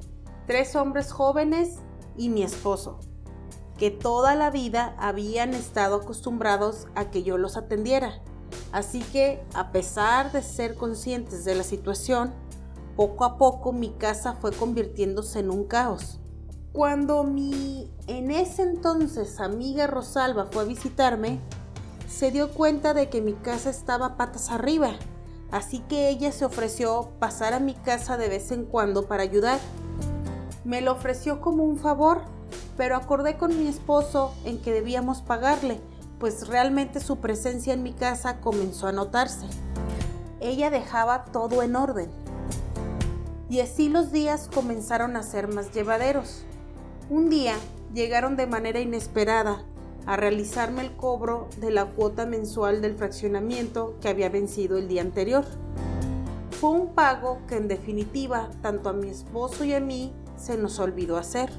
tres 0.47 0.75
hombres 0.75 1.11
jóvenes 1.11 1.77
y 2.17 2.29
mi 2.29 2.41
esposo 2.41 2.99
que 3.77 3.91
toda 3.91 4.35
la 4.35 4.49
vida 4.49 4.95
habían 4.97 5.53
estado 5.53 5.97
acostumbrados 5.97 6.87
a 6.95 7.11
que 7.11 7.23
yo 7.23 7.37
los 7.37 7.57
atendiera. 7.57 8.21
Así 8.71 9.01
que, 9.01 9.43
a 9.53 9.71
pesar 9.71 10.31
de 10.31 10.41
ser 10.41 10.75
conscientes 10.75 11.45
de 11.45 11.55
la 11.55 11.63
situación, 11.63 12.33
poco 12.95 13.25
a 13.25 13.37
poco 13.37 13.73
mi 13.73 13.89
casa 13.89 14.37
fue 14.39 14.51
convirtiéndose 14.53 15.39
en 15.39 15.49
un 15.49 15.65
caos. 15.65 16.19
Cuando 16.71 17.23
mi 17.23 17.91
en 18.07 18.31
ese 18.31 18.63
entonces 18.63 19.39
amiga 19.39 19.87
Rosalba 19.87 20.45
fue 20.45 20.63
a 20.63 20.65
visitarme, 20.65 21.39
se 22.07 22.31
dio 22.31 22.51
cuenta 22.51 22.93
de 22.93 23.09
que 23.09 23.21
mi 23.21 23.33
casa 23.33 23.69
estaba 23.69 24.17
patas 24.17 24.51
arriba, 24.51 24.91
así 25.51 25.79
que 25.79 26.09
ella 26.09 26.31
se 26.31 26.45
ofreció 26.45 27.11
pasar 27.19 27.53
a 27.53 27.59
mi 27.59 27.73
casa 27.73 28.17
de 28.17 28.29
vez 28.29 28.51
en 28.51 28.65
cuando 28.65 29.07
para 29.07 29.23
ayudar. 29.23 29.59
Me 30.63 30.81
lo 30.81 30.93
ofreció 30.93 31.41
como 31.41 31.63
un 31.63 31.77
favor 31.77 32.21
pero 32.77 32.95
acordé 32.95 33.37
con 33.37 33.57
mi 33.57 33.67
esposo 33.67 34.33
en 34.43 34.61
que 34.61 34.73
debíamos 34.73 35.21
pagarle, 35.21 35.79
pues 36.19 36.47
realmente 36.47 36.99
su 36.99 37.17
presencia 37.17 37.73
en 37.73 37.83
mi 37.83 37.93
casa 37.93 38.41
comenzó 38.41 38.87
a 38.87 38.91
notarse. 38.91 39.45
Ella 40.41 40.69
dejaba 40.69 41.25
todo 41.25 41.63
en 41.63 41.75
orden. 41.75 42.09
Y 43.49 43.61
así 43.61 43.89
los 43.89 44.11
días 44.11 44.49
comenzaron 44.53 45.15
a 45.15 45.23
ser 45.23 45.47
más 45.47 45.71
llevaderos. 45.71 46.43
Un 47.09 47.29
día 47.29 47.55
llegaron 47.93 48.35
de 48.35 48.47
manera 48.47 48.79
inesperada 48.79 49.63
a 50.05 50.17
realizarme 50.17 50.81
el 50.81 50.95
cobro 50.95 51.49
de 51.57 51.71
la 51.71 51.85
cuota 51.85 52.25
mensual 52.25 52.81
del 52.81 52.95
fraccionamiento 52.95 53.97
que 54.01 54.09
había 54.09 54.29
vencido 54.29 54.77
el 54.77 54.87
día 54.87 55.01
anterior. 55.01 55.45
Fue 56.59 56.69
un 56.69 56.93
pago 56.93 57.39
que 57.47 57.57
en 57.57 57.67
definitiva 57.67 58.49
tanto 58.61 58.89
a 58.89 58.93
mi 58.93 59.09
esposo 59.09 59.65
y 59.65 59.73
a 59.73 59.79
mí 59.79 60.13
se 60.37 60.57
nos 60.57 60.79
olvidó 60.79 61.17
hacer. 61.17 61.49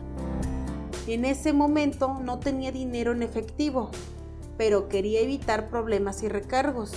En 1.06 1.24
ese 1.24 1.52
momento 1.52 2.18
no 2.22 2.38
tenía 2.38 2.72
dinero 2.72 3.12
en 3.12 3.22
efectivo, 3.22 3.90
pero 4.56 4.88
quería 4.88 5.20
evitar 5.20 5.68
problemas 5.68 6.22
y 6.22 6.28
recargos. 6.28 6.92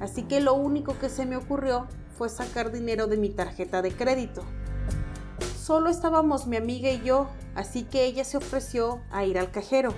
Así 0.00 0.22
que 0.22 0.40
lo 0.40 0.54
único 0.54 0.98
que 0.98 1.08
se 1.08 1.26
me 1.26 1.36
ocurrió 1.36 1.86
fue 2.16 2.28
sacar 2.28 2.72
dinero 2.72 3.06
de 3.06 3.16
mi 3.16 3.30
tarjeta 3.30 3.82
de 3.82 3.92
crédito. 3.92 4.42
Solo 5.60 5.88
estábamos 5.88 6.46
mi 6.46 6.56
amiga 6.56 6.90
y 6.90 7.02
yo, 7.02 7.28
así 7.54 7.84
que 7.84 8.04
ella 8.04 8.24
se 8.24 8.36
ofreció 8.36 9.00
a 9.10 9.24
ir 9.24 9.38
al 9.38 9.50
cajero. 9.50 9.94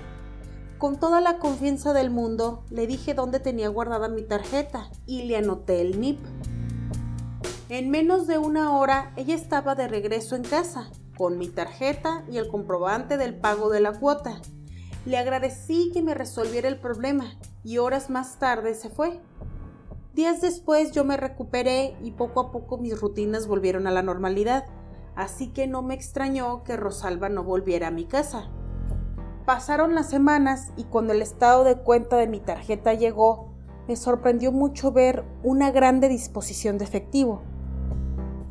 Con 0.77 0.99
toda 0.99 1.21
la 1.21 1.39
confianza 1.39 1.91
del 1.91 2.11
mundo, 2.11 2.63
le 2.69 2.85
dije 2.85 3.15
dónde 3.15 3.39
tenía 3.39 3.67
guardada 3.67 4.09
mi 4.09 4.21
tarjeta 4.21 4.91
y 5.07 5.23
le 5.23 5.37
anoté 5.37 5.81
el 5.81 5.99
NIP. 5.99 6.19
En 7.69 7.89
menos 7.89 8.27
de 8.27 8.37
una 8.37 8.77
hora, 8.77 9.11
ella 9.15 9.33
estaba 9.33 9.73
de 9.73 9.87
regreso 9.87 10.35
en 10.35 10.43
casa, 10.43 10.91
con 11.17 11.39
mi 11.39 11.47
tarjeta 11.47 12.23
y 12.31 12.37
el 12.37 12.47
comprobante 12.47 13.17
del 13.17 13.33
pago 13.33 13.71
de 13.71 13.79
la 13.79 13.93
cuota. 13.93 14.39
Le 15.07 15.17
agradecí 15.17 15.89
que 15.93 16.03
me 16.03 16.13
resolviera 16.13 16.67
el 16.67 16.79
problema 16.79 17.39
y 17.63 17.79
horas 17.79 18.11
más 18.11 18.37
tarde 18.37 18.75
se 18.75 18.91
fue. 18.91 19.19
Días 20.13 20.41
después 20.41 20.91
yo 20.91 21.03
me 21.03 21.17
recuperé 21.17 21.97
y 22.03 22.11
poco 22.11 22.39
a 22.39 22.51
poco 22.51 22.77
mis 22.77 22.99
rutinas 23.01 23.47
volvieron 23.47 23.87
a 23.87 23.91
la 23.91 24.03
normalidad, 24.03 24.65
así 25.15 25.47
que 25.47 25.65
no 25.65 25.81
me 25.81 25.95
extrañó 25.95 26.63
que 26.63 26.77
Rosalba 26.77 27.29
no 27.29 27.43
volviera 27.43 27.87
a 27.87 27.91
mi 27.91 28.05
casa. 28.05 28.51
Pasaron 29.47 29.95
las 29.95 30.09
semanas 30.09 30.73
y 30.75 30.83
cuando 30.83 31.13
el 31.13 31.21
estado 31.21 31.63
de 31.63 31.77
cuenta 31.77 32.17
de 32.17 32.27
mi 32.27 32.41
tarjeta 32.41 32.93
llegó, 32.93 33.53
me 33.87 33.95
sorprendió 33.95 34.51
mucho 34.51 34.91
ver 34.91 35.23
una 35.41 35.71
grande 35.71 36.09
disposición 36.09 36.77
de 36.77 36.83
efectivo. 36.83 37.43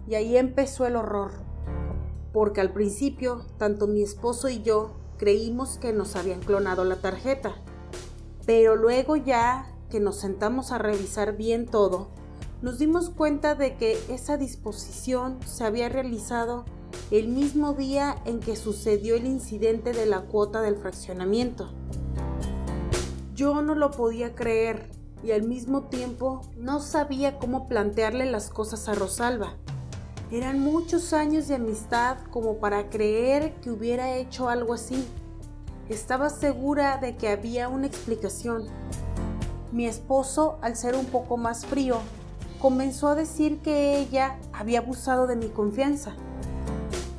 Y 0.08 0.14
ahí 0.14 0.38
empezó 0.38 0.86
el 0.86 0.96
horror, 0.96 1.32
porque 2.32 2.62
al 2.62 2.72
principio 2.72 3.44
tanto 3.58 3.86
mi 3.86 4.02
esposo 4.02 4.48
y 4.48 4.62
yo 4.62 4.94
creímos 5.18 5.76
que 5.76 5.92
nos 5.92 6.16
habían 6.16 6.40
clonado 6.40 6.82
la 6.86 6.96
tarjeta, 6.96 7.56
pero 8.46 8.74
luego 8.74 9.16
ya 9.16 9.70
que 9.90 10.00
nos 10.00 10.16
sentamos 10.16 10.72
a 10.72 10.78
revisar 10.78 11.36
bien 11.36 11.66
todo, 11.66 12.08
nos 12.62 12.78
dimos 12.78 13.10
cuenta 13.10 13.54
de 13.54 13.76
que 13.76 13.98
esa 14.08 14.38
disposición 14.38 15.40
se 15.44 15.62
había 15.64 15.90
realizado 15.90 16.64
el 17.12 17.28
mismo 17.28 17.72
día 17.72 18.16
en 18.24 18.40
que 18.40 18.56
sucedió 18.56 19.14
el 19.14 19.26
incidente 19.26 19.92
de 19.92 20.06
la 20.06 20.22
cuota 20.22 20.60
del 20.60 20.74
fraccionamiento. 20.74 21.70
Yo 23.34 23.62
no 23.62 23.76
lo 23.76 23.92
podía 23.92 24.34
creer 24.34 24.90
y 25.22 25.30
al 25.30 25.44
mismo 25.44 25.84
tiempo 25.84 26.40
no 26.56 26.80
sabía 26.80 27.38
cómo 27.38 27.68
plantearle 27.68 28.26
las 28.26 28.50
cosas 28.50 28.88
a 28.88 28.94
Rosalba. 28.94 29.54
Eran 30.32 30.58
muchos 30.58 31.12
años 31.12 31.46
de 31.46 31.54
amistad 31.54 32.16
como 32.30 32.56
para 32.56 32.90
creer 32.90 33.54
que 33.60 33.70
hubiera 33.70 34.16
hecho 34.16 34.48
algo 34.48 34.74
así. 34.74 35.06
Estaba 35.88 36.28
segura 36.28 36.98
de 36.98 37.16
que 37.16 37.28
había 37.28 37.68
una 37.68 37.86
explicación. 37.86 38.64
Mi 39.70 39.86
esposo, 39.86 40.58
al 40.60 40.74
ser 40.74 40.96
un 40.96 41.06
poco 41.06 41.36
más 41.36 41.66
frío, 41.66 41.98
comenzó 42.60 43.08
a 43.08 43.14
decir 43.14 43.60
que 43.60 44.00
ella 44.00 44.40
había 44.52 44.80
abusado 44.80 45.28
de 45.28 45.36
mi 45.36 45.48
confianza 45.48 46.16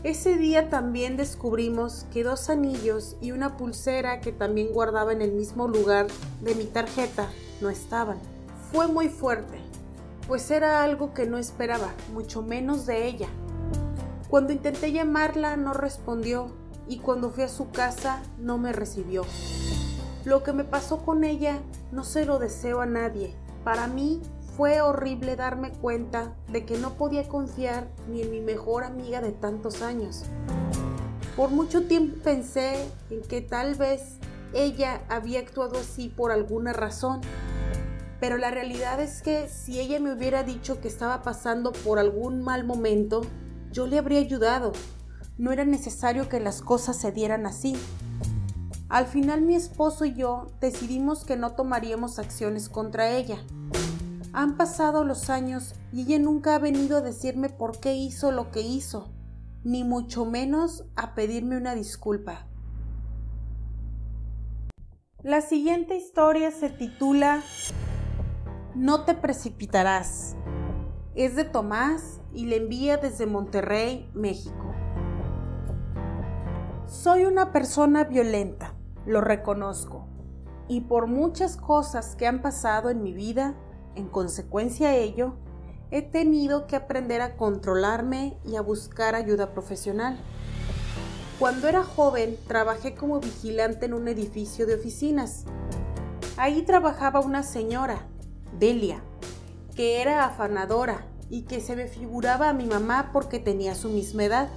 ese 0.10 0.38
día 0.38 0.70
también 0.70 1.18
descubrimos 1.18 2.06
que 2.14 2.24
dos 2.24 2.50
anillos 2.50 3.18
y 3.20 3.32
una 3.32 3.58
pulsera 3.58 4.22
que 4.22 4.32
también 4.32 4.72
guardaba 4.72 5.12
en 5.12 5.22
el 5.22 5.34
mismo 5.34 5.68
lugar 5.68 6.08
de 6.42 6.56
mi 6.56 6.64
tarjeta 6.64 7.28
no 7.60 7.70
estaban. 7.70 8.18
Fue 8.72 8.88
muy 8.88 9.10
fuerte, 9.10 9.60
pues 10.26 10.50
era 10.50 10.82
algo 10.82 11.14
que 11.14 11.26
no 11.26 11.38
esperaba, 11.38 11.94
mucho 12.14 12.42
menos 12.42 12.86
de 12.86 13.06
ella. 13.06 13.28
Cuando 14.30 14.54
intenté 14.54 14.94
llamarla 14.94 15.58
no 15.58 15.74
respondió 15.74 16.54
y 16.88 17.00
cuando 17.00 17.30
fui 17.30 17.44
a 17.44 17.50
su 17.50 17.70
casa 17.72 18.24
no 18.40 18.58
me 18.58 18.72
recibió. 18.72 19.24
Lo 20.24 20.42
que 20.42 20.54
me 20.54 20.64
pasó 20.64 21.00
con 21.04 21.26
ella 21.26 21.60
no 21.92 22.06
se 22.06 22.26
lo 22.26 22.40
deseo 22.40 22.80
a 22.80 22.86
nadie. 22.86 23.36
Para 23.66 23.88
mí 23.88 24.22
fue 24.58 24.82
horrible 24.82 25.36
darme 25.36 25.72
cuenta 25.72 26.34
de 26.52 26.66
que 26.66 26.80
no 26.80 26.96
podía 26.96 27.28
confiar 27.28 27.88
ni 28.10 28.24
en 28.24 28.32
mi 28.32 28.42
mejor 28.42 28.84
amiga 28.84 29.22
de 29.22 29.32
tantos 29.32 29.84
años. 29.84 30.24
Por 31.36 31.52
mucho 31.52 31.84
tiempo 31.84 32.18
pensé 32.24 32.90
en 33.12 33.22
que 33.22 33.42
tal 33.42 33.76
vez 33.76 34.18
ella 34.56 35.02
había 35.10 35.42
actuado 35.42 35.78
así 35.78 36.10
por 36.10 36.32
alguna 36.32 36.74
razón, 36.74 37.22
pero 38.20 38.38
la 38.38 38.50
realidad 38.50 39.00
es 39.00 39.22
que 39.22 39.48
si 39.48 39.80
ella 39.80 40.00
me 40.00 40.12
hubiera 40.12 40.42
dicho 40.42 40.82
que 40.82 40.88
estaba 40.88 41.22
pasando 41.22 41.72
por 41.72 42.00
algún 42.00 42.42
mal 42.42 42.64
momento, 42.66 43.22
yo 43.72 43.86
le 43.86 44.00
habría 44.00 44.20
ayudado. 44.20 44.72
No 45.38 45.52
era 45.52 45.66
necesario 45.66 46.30
que 46.30 46.40
las 46.40 46.64
cosas 46.64 46.98
se 46.98 47.12
dieran 47.12 47.46
así. 47.46 47.76
Al 48.90 49.06
final 49.06 49.44
mi 49.44 49.54
esposo 49.54 50.04
y 50.06 50.16
yo 50.16 50.48
decidimos 50.60 51.26
que 51.26 51.36
no 51.36 51.52
tomaríamos 51.52 52.18
acciones 52.18 52.70
contra 52.70 53.12
ella. 53.12 53.38
Han 54.38 54.56
pasado 54.56 55.04
los 55.04 55.32
años 55.32 55.74
y 55.92 56.04
ella 56.04 56.20
nunca 56.20 56.54
ha 56.54 56.60
venido 56.60 56.98
a 56.98 57.02
decirme 57.02 57.50
por 57.50 57.80
qué 57.80 57.96
hizo 57.96 58.32
lo 58.32 58.52
que 58.52 58.62
hizo, 58.62 59.10
ni 59.64 59.84
mucho 59.84 60.26
menos 60.26 60.86
a 60.96 61.16
pedirme 61.16 61.58
una 61.58 61.74
disculpa. 61.74 62.46
La 65.24 65.42
siguiente 65.42 65.96
historia 65.96 66.52
se 66.52 66.70
titula 66.70 67.42
No 68.76 69.06
te 69.06 69.16
precipitarás. 69.16 70.36
Es 71.16 71.36
de 71.36 71.44
Tomás 71.44 72.22
y 72.32 72.46
le 72.46 72.58
envía 72.58 72.98
desde 72.98 73.26
Monterrey, 73.26 74.08
México. 74.14 74.72
Soy 76.86 77.26
una 77.26 77.52
persona 77.52 78.04
violenta, 78.04 78.76
lo 79.08 79.20
reconozco, 79.20 80.08
y 80.68 80.82
por 80.82 81.08
muchas 81.08 81.58
cosas 81.58 82.16
que 82.16 82.28
han 82.28 82.44
pasado 82.44 82.92
en 82.92 83.02
mi 83.02 83.14
vida, 83.14 83.56
en 83.98 84.08
consecuencia 84.08 84.90
a 84.90 84.96
ello, 84.96 85.34
he 85.92 86.02
tenido 86.02 86.68
que 86.68 86.76
aprender 86.76 87.22
a 87.22 87.36
controlarme 87.36 88.38
y 88.46 88.56
a 88.56 88.62
buscar 88.62 89.16
ayuda 89.16 89.52
profesional. 89.52 90.20
Cuando 91.40 91.68
era 91.68 91.84
joven 91.84 92.38
trabajé 92.48 92.96
como 92.96 93.20
vigilante 93.20 93.86
en 93.86 93.94
un 93.94 94.08
edificio 94.08 94.66
de 94.66 94.76
oficinas. 94.76 95.46
Ahí 96.38 96.62
trabajaba 96.64 97.20
una 97.20 97.44
señora, 97.44 98.08
Delia, 98.60 99.02
que 99.76 100.02
era 100.02 100.26
afanadora 100.26 101.06
y 101.30 101.44
que 101.44 101.62
se 101.62 101.76
me 101.76 101.88
figuraba 101.88 102.50
a 102.50 102.54
mi 102.54 102.66
mamá 102.66 103.12
porque 103.14 103.40
tenía 103.40 103.76
su 103.76 103.90
misma 103.90 104.26
edad. 104.26 104.50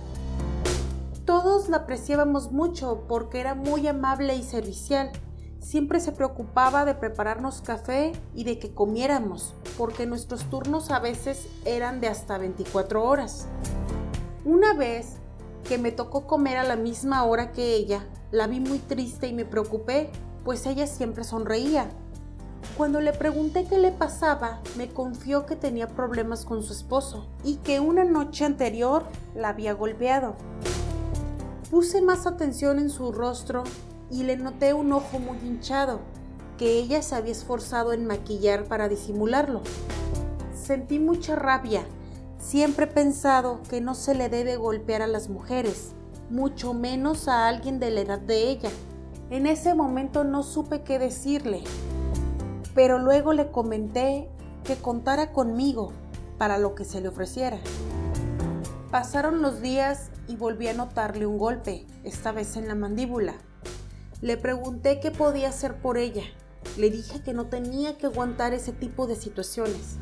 Todos 1.24 1.68
la 1.68 1.78
apreciábamos 1.78 2.50
mucho 2.52 3.04
porque 3.08 3.40
era 3.40 3.54
muy 3.54 3.86
amable 3.86 4.34
y 4.34 4.42
servicial 4.42 5.10
siempre 5.60 6.00
se 6.00 6.12
preocupaba 6.12 6.84
de 6.84 6.94
prepararnos 6.94 7.60
café 7.60 8.12
y 8.34 8.44
de 8.44 8.58
que 8.58 8.74
comiéramos, 8.74 9.54
porque 9.78 10.06
nuestros 10.06 10.44
turnos 10.44 10.90
a 10.90 10.98
veces 10.98 11.46
eran 11.64 12.00
de 12.00 12.08
hasta 12.08 12.38
24 12.38 13.04
horas. 13.04 13.46
Una 14.44 14.74
vez 14.74 15.16
que 15.68 15.78
me 15.78 15.92
tocó 15.92 16.26
comer 16.26 16.56
a 16.56 16.64
la 16.64 16.76
misma 16.76 17.24
hora 17.24 17.52
que 17.52 17.74
ella, 17.74 18.04
la 18.32 18.46
vi 18.46 18.60
muy 18.60 18.78
triste 18.78 19.28
y 19.28 19.34
me 19.34 19.44
preocupé, 19.44 20.10
pues 20.44 20.64
ella 20.66 20.86
siempre 20.86 21.24
sonreía. 21.24 21.88
Cuando 22.76 23.00
le 23.00 23.12
pregunté 23.12 23.66
qué 23.66 23.78
le 23.78 23.92
pasaba, 23.92 24.60
me 24.76 24.88
confió 24.88 25.44
que 25.44 25.56
tenía 25.56 25.88
problemas 25.88 26.44
con 26.44 26.62
su 26.62 26.72
esposo 26.72 27.26
y 27.44 27.56
que 27.56 27.80
una 27.80 28.04
noche 28.04 28.44
anterior 28.44 29.04
la 29.34 29.50
había 29.50 29.74
golpeado. 29.74 30.34
Puse 31.70 32.00
más 32.00 32.26
atención 32.26 32.78
en 32.78 32.90
su 32.90 33.12
rostro 33.12 33.64
y 34.10 34.24
le 34.24 34.36
noté 34.36 34.74
un 34.74 34.92
ojo 34.92 35.18
muy 35.18 35.38
hinchado, 35.38 36.00
que 36.58 36.78
ella 36.78 37.00
se 37.02 37.14
había 37.14 37.32
esforzado 37.32 37.92
en 37.92 38.06
maquillar 38.06 38.64
para 38.64 38.88
disimularlo. 38.88 39.62
Sentí 40.54 40.98
mucha 40.98 41.36
rabia. 41.36 41.84
Siempre 42.38 42.86
he 42.86 42.88
pensado 42.88 43.60
que 43.68 43.80
no 43.80 43.94
se 43.94 44.14
le 44.14 44.28
debe 44.28 44.56
golpear 44.56 45.02
a 45.02 45.06
las 45.06 45.28
mujeres, 45.28 45.92
mucho 46.28 46.74
menos 46.74 47.28
a 47.28 47.48
alguien 47.48 47.78
de 47.78 47.90
la 47.90 48.00
edad 48.00 48.18
de 48.18 48.50
ella. 48.50 48.70
En 49.30 49.46
ese 49.46 49.74
momento 49.74 50.24
no 50.24 50.42
supe 50.42 50.82
qué 50.82 50.98
decirle, 50.98 51.62
pero 52.74 52.98
luego 52.98 53.32
le 53.32 53.50
comenté 53.50 54.28
que 54.64 54.76
contara 54.76 55.32
conmigo 55.32 55.92
para 56.38 56.58
lo 56.58 56.74
que 56.74 56.84
se 56.84 57.00
le 57.00 57.08
ofreciera. 57.08 57.58
Pasaron 58.90 59.40
los 59.40 59.60
días 59.60 60.10
y 60.26 60.36
volví 60.36 60.66
a 60.68 60.74
notarle 60.74 61.26
un 61.26 61.38
golpe, 61.38 61.86
esta 62.02 62.32
vez 62.32 62.56
en 62.56 62.66
la 62.66 62.74
mandíbula. 62.74 63.34
Le 64.22 64.36
pregunté 64.36 65.00
qué 65.00 65.10
podía 65.10 65.48
hacer 65.48 65.80
por 65.80 65.96
ella. 65.96 66.24
Le 66.76 66.90
dije 66.90 67.22
que 67.22 67.32
no 67.32 67.46
tenía 67.46 67.96
que 67.96 68.06
aguantar 68.06 68.52
ese 68.52 68.72
tipo 68.72 69.06
de 69.06 69.16
situaciones. 69.16 69.96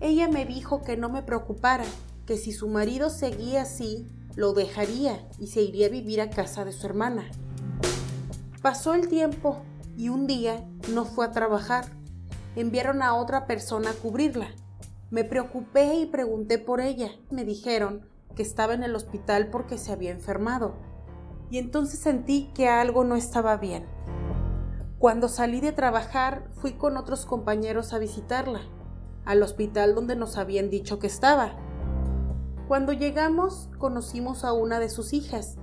Ella 0.00 0.28
me 0.28 0.44
dijo 0.44 0.82
que 0.82 0.96
no 0.96 1.08
me 1.08 1.22
preocupara, 1.22 1.84
que 2.26 2.36
si 2.36 2.50
su 2.50 2.66
marido 2.66 3.10
seguía 3.10 3.62
así, 3.62 4.08
lo 4.34 4.54
dejaría 4.54 5.28
y 5.38 5.48
se 5.48 5.62
iría 5.62 5.86
a 5.86 5.90
vivir 5.90 6.20
a 6.20 6.30
casa 6.30 6.64
de 6.64 6.72
su 6.72 6.84
hermana. 6.86 7.30
Pasó 8.60 8.94
el 8.94 9.08
tiempo 9.08 9.62
y 9.96 10.08
un 10.08 10.26
día 10.26 10.68
no 10.92 11.04
fue 11.04 11.24
a 11.24 11.30
trabajar. 11.30 11.84
Enviaron 12.56 13.02
a 13.02 13.14
otra 13.14 13.46
persona 13.46 13.90
a 13.90 13.94
cubrirla. 13.94 14.48
Me 15.10 15.22
preocupé 15.22 15.94
y 15.94 16.06
pregunté 16.06 16.58
por 16.58 16.80
ella. 16.80 17.10
Me 17.30 17.44
dijeron 17.44 18.08
que 18.34 18.42
estaba 18.42 18.74
en 18.74 18.82
el 18.82 18.96
hospital 18.96 19.48
porque 19.50 19.78
se 19.78 19.92
había 19.92 20.10
enfermado 20.10 20.87
y 21.50 21.58
entonces 21.58 22.00
sentí 22.00 22.50
que 22.54 22.68
algo 22.68 23.04
no 23.04 23.16
estaba 23.16 23.56
bien. 23.56 23.86
Cuando 24.98 25.28
salí 25.28 25.60
de 25.60 25.72
trabajar 25.72 26.48
fui 26.60 26.72
con 26.72 26.96
otros 26.96 27.24
compañeros 27.24 27.92
a 27.92 27.98
visitarla, 27.98 28.60
al 29.24 29.42
hospital 29.42 29.94
donde 29.94 30.16
nos 30.16 30.36
habían 30.36 30.70
dicho 30.70 30.98
que 30.98 31.06
estaba. 31.06 31.52
Cuando 32.66 32.92
llegamos 32.92 33.68
conocimos 33.78 34.44
a 34.44 34.52
una 34.52 34.80
de 34.80 34.88
sus 34.88 35.12
hijas, 35.12 35.56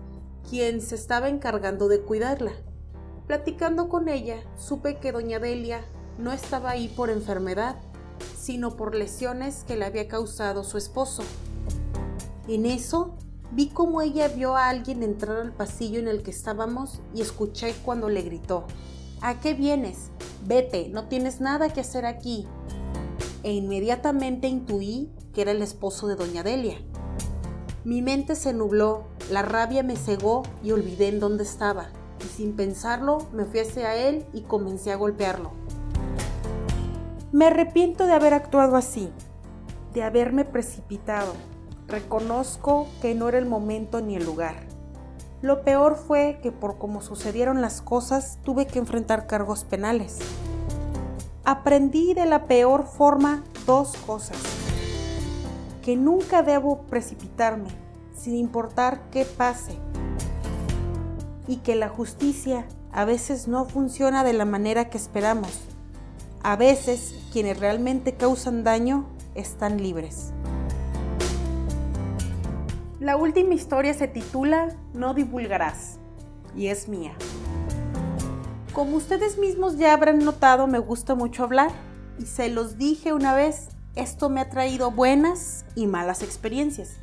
quien 0.50 0.82
se 0.82 0.96
estaba 0.96 1.30
encargando 1.30 1.88
de 1.88 2.01
cuidarla. 2.01 2.51
Platicando 3.27 3.89
con 3.89 4.08
ella, 4.08 4.38
supe 4.56 4.98
que 4.98 5.12
doña 5.12 5.39
Delia 5.39 5.82
no 6.18 6.32
estaba 6.32 6.70
ahí 6.70 6.88
por 6.88 7.10
enfermedad, 7.10 7.75
sino 8.38 8.77
por 8.77 8.96
lesiones 8.96 9.63
que 9.65 9.75
le 9.75 9.86
había 9.86 10.08
causado 10.08 10.63
su 10.63 10.77
esposo. 10.77 11.24
En 12.48 12.65
eso, 12.65 13.15
vi 13.52 13.68
como 13.68 14.02
ella 14.02 14.28
vio 14.28 14.56
a 14.56 14.70
alguien 14.70 15.04
entrar 15.04 15.38
al 15.38 15.54
pasillo 15.54 16.00
en 16.00 16.08
el 16.08 16.24
que 16.24 16.32
estábamos 16.32 17.02
y 17.14 17.22
escuché 17.22 17.74
cuando 17.84 18.10
le 18.10 18.22
gritó, 18.22 18.66
¿A 19.22 19.40
qué 19.40 19.54
vienes? 19.54 20.12
Vete, 20.46 20.90
no 20.90 21.08
tienes 21.08 21.42
nada 21.42 21.70
que 21.70 21.82
hacer 21.82 22.06
aquí. 22.06 22.48
E 23.44 23.54
inmediatamente 23.54 24.48
intuí 24.48 25.10
que 25.34 25.42
era 25.42 25.52
el 25.52 25.62
esposo 25.62 26.08
de 26.08 26.16
doña 26.16 26.44
Delia. 26.44 26.78
Mi 27.84 28.02
mente 28.02 28.36
se 28.36 28.54
nubló, 28.54 29.06
la 29.32 29.42
rabia 29.42 29.84
me 29.84 29.96
cegó 29.96 30.44
y 30.64 30.72
olvidé 30.72 31.08
en 31.08 31.20
dónde 31.20 31.44
estaba. 31.44 31.90
Y 32.24 32.28
sin 32.28 32.56
pensarlo, 32.56 33.28
me 33.32 33.46
fui 33.46 33.62
hacia 33.62 33.96
él 33.96 34.25
y 34.34 34.42
comencé 34.42 34.92
a 34.92 34.96
golpearlo. 34.96 35.52
Me 37.32 37.46
arrepiento 37.48 38.06
de 38.06 38.14
haber 38.14 38.34
actuado 38.34 38.75
así, 38.75 39.10
de 39.94 40.04
haberme 40.04 40.46
precipitado. 40.46 41.34
Reconozco 41.96 42.90
que 43.02 43.16
no 43.16 43.30
era 43.30 43.38
el 43.38 43.46
momento 43.46 44.02
ni 44.02 44.18
el 44.18 44.25
lugar. 44.25 44.56
Lo 45.42 45.64
peor 45.64 45.96
fue 45.96 46.40
que 46.44 46.52
por 46.52 46.78
cómo 46.78 47.00
sucedieron 47.00 47.62
las 47.62 47.82
cosas 47.82 48.38
tuve 48.44 48.68
que 48.68 48.80
enfrentar 48.80 49.28
cargos 49.28 49.64
penales. 49.64 50.18
Aprendí 51.46 52.14
de 52.14 52.25
la 52.25 52.48
peor 52.48 52.86
forma 52.86 53.46
dos 53.66 53.96
cosas. 54.06 54.36
Que 55.82 55.96
nunca 55.96 56.44
debo 56.44 56.82
precipitarme, 56.82 57.70
sin 58.14 58.36
importar 58.36 59.10
qué 59.10 59.24
pase. 59.24 59.78
Y 61.48 61.60
que 61.60 61.75
la 61.75 61.88
justicia 61.88 62.68
a 62.92 63.06
veces 63.06 63.48
no 63.48 63.64
funciona 63.64 64.25
de 64.25 64.34
la 64.34 64.44
manera 64.44 64.90
que 64.90 64.98
esperamos 64.98 65.62
a 66.44 66.58
veces 66.58 67.16
quienes 67.32 67.58
realmente 67.58 68.16
causan 68.16 68.66
daño 68.66 69.06
están 69.34 69.82
libres. 69.82 70.34
La 73.06 73.18
última 73.18 73.54
historia 73.54 73.94
se 73.94 74.08
titula 74.08 74.76
No 74.96 75.14
divulgarás 75.14 76.00
y 76.56 76.70
es 76.70 76.88
mía. 76.88 77.14
Como 78.74 78.98
ustedes 78.98 79.38
mismos 79.38 79.78
ya 79.78 79.94
habrán 79.94 80.26
notado, 80.26 80.66
me 80.66 80.80
gusta 80.80 81.14
mucho 81.14 81.44
hablar 81.44 81.70
y 82.18 82.26
se 82.26 82.50
los 82.50 82.80
dije 82.80 83.14
una 83.14 83.36
vez, 83.36 83.68
esto 83.94 84.28
me 84.30 84.42
ha 84.42 84.50
traído 84.50 84.90
buenas 84.90 85.66
y 85.76 85.86
malas 85.86 86.24
experiencias. 86.24 86.98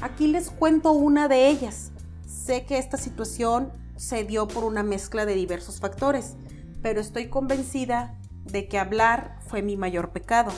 Aquí 0.00 0.28
les 0.28 0.50
cuento 0.50 0.92
una 0.92 1.26
de 1.26 1.48
ellas. 1.48 1.90
Sé 2.24 2.64
que 2.64 2.78
esta 2.78 2.96
situación 2.96 3.72
se 3.96 4.22
dio 4.22 4.46
por 4.46 4.62
una 4.62 4.84
mezcla 4.84 5.26
de 5.26 5.34
diversos 5.34 5.80
factores, 5.80 6.36
pero 6.80 7.00
estoy 7.00 7.28
convencida 7.28 8.20
de 8.44 8.68
que 8.68 8.78
hablar 8.78 9.40
fue 9.48 9.62
mi 9.62 9.76
mayor 9.76 10.10
pecado. 10.10 10.52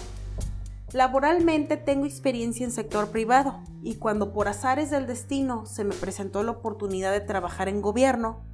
Laboralmente 0.92 1.76
tengo 1.76 2.06
experiencia 2.06 2.64
en 2.64 2.70
sector 2.70 3.10
privado 3.10 3.60
y 3.82 3.96
cuando 3.96 4.32
por 4.32 4.46
azares 4.46 4.88
del 4.88 5.06
destino 5.06 5.66
se 5.66 5.82
me 5.82 5.94
presentó 5.94 6.44
la 6.44 6.52
oportunidad 6.52 7.10
de 7.10 7.20
trabajar 7.20 7.68
en 7.68 7.82
gobierno, 7.82 8.44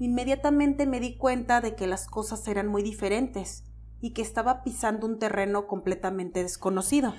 inmediatamente 0.00 0.84
me 0.84 0.98
di 0.98 1.16
cuenta 1.16 1.60
de 1.60 1.76
que 1.76 1.86
las 1.86 2.08
cosas 2.08 2.46
eran 2.48 2.66
muy 2.66 2.82
diferentes 2.82 3.64
y 4.00 4.10
que 4.10 4.22
estaba 4.22 4.64
pisando 4.64 5.06
un 5.06 5.20
terreno 5.20 5.68
completamente 5.68 6.42
desconocido. 6.42 7.14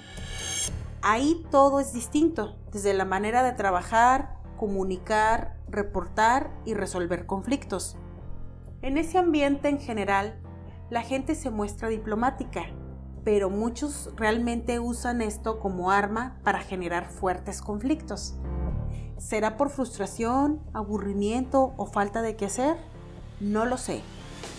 Ahí 1.02 1.46
todo 1.50 1.80
es 1.80 1.94
distinto, 1.94 2.58
desde 2.74 2.94
la 2.94 3.06
manera 3.06 3.44
de 3.44 3.54
trabajar, 3.54 4.36
comunicar, 4.58 5.56
reportar 5.70 6.52
y 6.66 6.74
resolver 6.74 7.26
conflictos. 7.26 7.96
En 8.82 8.98
ese 8.98 9.18
ambiente 9.18 9.70
en 9.70 9.80
general, 9.80 10.42
la 10.90 11.04
gente 11.04 11.36
se 11.36 11.52
muestra 11.52 11.88
diplomática, 11.88 12.66
pero 13.28 13.50
muchos 13.50 14.10
realmente 14.16 14.80
usan 14.80 15.22
esto 15.22 15.60
como 15.60 15.92
arma 15.92 16.38
para 16.46 16.62
generar 16.62 17.10
fuertes 17.10 17.62
conflictos. 17.62 18.36
¿Será 19.18 19.58
por 19.58 19.70
frustración, 19.70 20.62
aburrimiento 20.72 21.74
o 21.76 21.88
falta 21.88 22.22
de 22.22 22.38
qué 22.38 22.46
hacer? 22.46 22.78
No 23.42 23.66
lo 23.66 23.76
sé, 23.76 24.02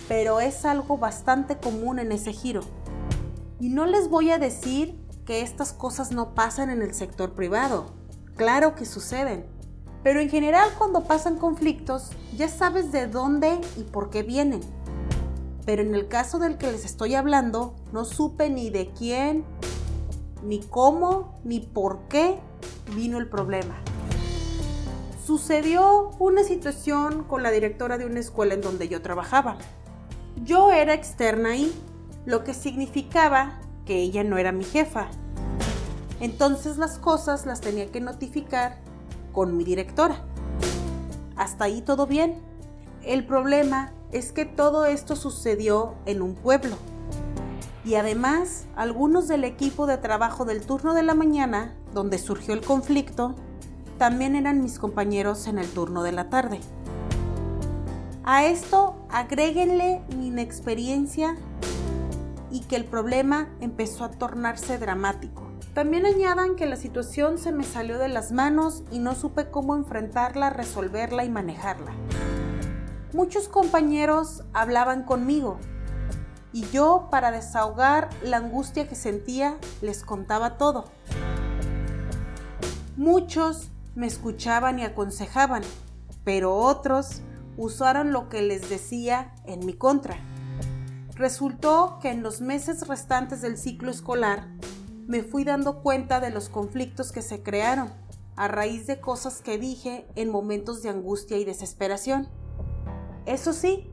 pero 0.07 0.39
es 0.39 0.65
algo 0.65 0.99
bastante 0.99 1.57
común 1.57 1.97
en 1.97 2.11
ese 2.11 2.31
giro. 2.31 2.61
Y 3.59 3.69
no 3.69 3.87
les 3.87 4.07
voy 4.07 4.29
a 4.29 4.37
decir 4.37 5.03
que 5.25 5.41
estas 5.41 5.73
cosas 5.73 6.11
no 6.11 6.35
pasan 6.35 6.69
en 6.69 6.83
el 6.83 6.93
sector 6.93 7.33
privado. 7.33 7.87
Claro 8.35 8.75
que 8.75 8.85
suceden. 8.85 9.47
Pero 10.03 10.19
en 10.19 10.29
general 10.29 10.69
cuando 10.77 11.05
pasan 11.05 11.39
conflictos 11.39 12.11
ya 12.37 12.47
sabes 12.47 12.91
de 12.91 13.07
dónde 13.07 13.59
y 13.77 13.81
por 13.81 14.11
qué 14.11 14.21
vienen 14.21 14.61
pero 15.69 15.83
en 15.83 15.93
el 15.93 16.07
caso 16.07 16.39
del 16.39 16.57
que 16.57 16.71
les 16.71 16.83
estoy 16.83 17.13
hablando, 17.13 17.75
no 17.91 18.03
supe 18.03 18.49
ni 18.49 18.71
de 18.71 18.89
quién, 18.89 19.45
ni 20.41 20.61
cómo, 20.61 21.39
ni 21.43 21.59
por 21.59 22.07
qué 22.09 22.39
vino 22.95 23.19
el 23.19 23.29
problema. 23.29 23.75
Sucedió 25.23 26.09
una 26.17 26.43
situación 26.43 27.23
con 27.23 27.43
la 27.43 27.51
directora 27.51 27.99
de 27.99 28.07
una 28.07 28.19
escuela 28.19 28.55
en 28.55 28.61
donde 28.61 28.87
yo 28.87 29.03
trabajaba. 29.03 29.57
Yo 30.43 30.71
era 30.71 30.95
externa 30.95 31.49
ahí, 31.49 31.71
lo 32.25 32.43
que 32.43 32.55
significaba 32.55 33.59
que 33.85 33.97
ella 33.97 34.23
no 34.23 34.39
era 34.39 34.51
mi 34.51 34.63
jefa. 34.63 35.11
Entonces 36.19 36.79
las 36.79 36.97
cosas 36.97 37.45
las 37.45 37.61
tenía 37.61 37.91
que 37.91 38.01
notificar 38.01 38.79
con 39.33 39.55
mi 39.55 39.63
directora. 39.63 40.15
Hasta 41.35 41.65
ahí 41.65 41.83
todo 41.83 42.07
bien. 42.07 42.41
El 43.03 43.23
problema 43.23 43.93
es 44.11 44.31
que 44.31 44.45
todo 44.45 44.85
esto 44.85 45.15
sucedió 45.15 45.95
en 46.05 46.21
un 46.21 46.35
pueblo. 46.35 46.75
Y 47.85 47.95
además, 47.95 48.65
algunos 48.75 49.27
del 49.27 49.43
equipo 49.43 49.87
de 49.87 49.97
trabajo 49.97 50.45
del 50.45 50.61
turno 50.65 50.93
de 50.93 51.03
la 51.03 51.15
mañana, 51.15 51.75
donde 51.93 52.17
surgió 52.17 52.53
el 52.53 52.61
conflicto, 52.61 53.35
también 53.97 54.35
eran 54.35 54.61
mis 54.61 54.79
compañeros 54.79 55.47
en 55.47 55.59
el 55.59 55.67
turno 55.67 56.03
de 56.03 56.11
la 56.11 56.29
tarde. 56.29 56.59
A 58.23 58.45
esto 58.45 58.95
agréguenle 59.09 60.01
mi 60.15 60.27
inexperiencia 60.27 61.35
y 62.51 62.61
que 62.61 62.75
el 62.75 62.85
problema 62.85 63.49
empezó 63.59 64.03
a 64.03 64.11
tornarse 64.11 64.77
dramático. 64.77 65.43
También 65.73 66.05
añadan 66.05 66.55
que 66.55 66.65
la 66.65 66.75
situación 66.75 67.37
se 67.37 67.51
me 67.51 67.63
salió 67.63 67.97
de 67.99 68.09
las 68.09 68.31
manos 68.31 68.83
y 68.91 68.99
no 68.99 69.15
supe 69.15 69.49
cómo 69.49 69.75
enfrentarla, 69.75 70.49
resolverla 70.49 71.23
y 71.25 71.29
manejarla. 71.29 71.93
Muchos 73.13 73.47
compañeros 73.47 74.43
hablaban 74.53 75.03
conmigo 75.03 75.59
y 76.51 76.63
yo, 76.69 77.07
para 77.11 77.31
desahogar 77.31 78.09
la 78.23 78.37
angustia 78.37 78.87
que 78.87 78.95
sentía, 78.95 79.57
les 79.81 80.03
contaba 80.03 80.57
todo. 80.57 80.85
Muchos 82.97 83.69
me 83.95 84.07
escuchaban 84.07 84.79
y 84.79 84.83
aconsejaban, 84.83 85.61
pero 86.23 86.55
otros 86.55 87.21
usaron 87.57 88.11
lo 88.11 88.29
que 88.29 88.41
les 88.41 88.69
decía 88.69 89.33
en 89.45 89.65
mi 89.65 89.73
contra. 89.73 90.17
Resultó 91.15 91.99
que 92.01 92.09
en 92.09 92.23
los 92.23 92.41
meses 92.41 92.87
restantes 92.87 93.41
del 93.41 93.57
ciclo 93.57 93.91
escolar 93.91 94.47
me 95.05 95.23
fui 95.23 95.43
dando 95.43 95.81
cuenta 95.81 96.19
de 96.19 96.29
los 96.29 96.49
conflictos 96.49 97.11
que 97.11 97.21
se 97.21 97.43
crearon 97.43 97.91
a 98.35 98.47
raíz 98.47 98.87
de 98.87 99.01
cosas 99.01 99.41
que 99.41 99.57
dije 99.57 100.07
en 100.15 100.29
momentos 100.29 100.81
de 100.81 100.89
angustia 100.89 101.37
y 101.37 101.45
desesperación. 101.45 102.29
Eso 103.29 103.53
sí, 103.53 103.87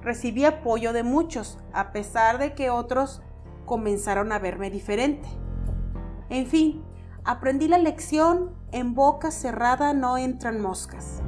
recibí 0.00 0.46
apoyo 0.46 0.94
de 0.94 1.02
muchos, 1.02 1.58
a 1.74 1.92
pesar 1.92 2.38
de 2.38 2.54
que 2.54 2.70
otros 2.70 3.20
comenzaron 3.66 4.32
a 4.32 4.38
verme 4.38 4.70
diferente. 4.70 5.28
En 6.30 6.46
fin, 6.46 6.82
aprendí 7.22 7.68
la 7.68 7.76
lección, 7.76 8.56
en 8.72 8.94
boca 8.94 9.30
cerrada 9.30 9.92
no 9.92 10.16
entran 10.16 10.62
moscas. 10.62 11.20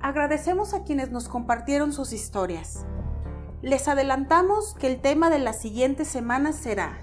Agradecemos 0.00 0.72
a 0.72 0.84
quienes 0.84 1.10
nos 1.10 1.28
compartieron 1.28 1.92
sus 1.92 2.12
historias. 2.12 2.86
Les 3.60 3.88
adelantamos 3.88 4.76
que 4.78 4.86
el 4.86 5.00
tema 5.00 5.30
de 5.30 5.40
la 5.40 5.52
siguiente 5.52 6.04
semana 6.04 6.52
será 6.52 6.96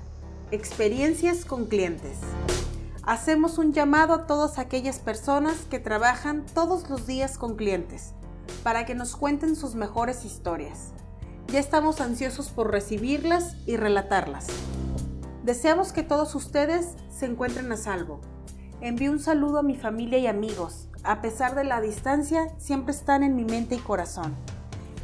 experiencias 0.51 1.43
con 1.43 1.65
clientes 1.65 2.17
hacemos 3.05 3.59
un 3.59 3.71
llamado 3.71 4.13
a 4.13 4.25
todas 4.25 4.57
aquellas 4.57 4.99
personas 4.99 5.57
que 5.69 5.79
trabajan 5.79 6.45
todos 6.53 6.89
los 6.89 7.05
días 7.05 7.37
con 7.37 7.55
clientes 7.55 8.13
para 8.63 8.85
que 8.85 8.95
nos 8.95 9.15
cuenten 9.15 9.55
sus 9.55 9.75
mejores 9.75 10.25
historias. 10.25 10.91
Ya 11.47 11.59
estamos 11.59 12.01
ansiosos 12.01 12.49
por 12.49 12.71
recibirlas 12.71 13.55
y 13.67 13.77
relatarlas. 13.77 14.47
Deseamos 15.43 15.91
que 15.91 16.01
todos 16.01 16.33
ustedes 16.33 16.95
se 17.09 17.27
encuentren 17.27 17.71
a 17.71 17.77
salvo. 17.77 18.19
Envío 18.81 19.11
un 19.11 19.19
saludo 19.19 19.59
a 19.59 19.63
mi 19.63 19.75
familia 19.75 20.17
y 20.17 20.25
amigos. 20.25 20.87
A 21.03 21.21
pesar 21.21 21.53
de 21.53 21.63
la 21.63 21.81
distancia, 21.81 22.47
siempre 22.57 22.93
están 22.93 23.21
en 23.21 23.35
mi 23.35 23.45
mente 23.45 23.75
y 23.75 23.79
corazón. 23.79 24.35